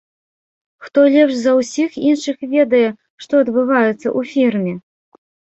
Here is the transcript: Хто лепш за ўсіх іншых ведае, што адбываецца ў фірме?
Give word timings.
Хто 0.85 0.99
лепш 1.15 1.33
за 1.41 1.51
ўсіх 1.59 1.99
іншых 2.11 2.37
ведае, 2.55 2.87
што 3.27 3.33
адбываецца 3.45 3.95
ў 4.17 4.21
фірме? 4.31 4.73